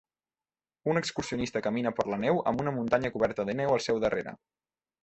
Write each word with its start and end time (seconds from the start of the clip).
Un 0.93 0.99
excursionista 1.01 1.63
camina 1.67 1.93
per 1.99 2.07
la 2.15 2.19
neu 2.25 2.43
amb 2.53 2.65
una 2.65 2.75
muntanya 2.81 3.13
coberta 3.19 3.51
de 3.53 3.57
neu 3.63 3.77
al 3.79 3.89
seu 3.91 4.07
darrere 4.07 4.37